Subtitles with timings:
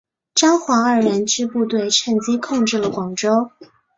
[0.33, 3.51] 张黄二人之部队趁机控制了广州。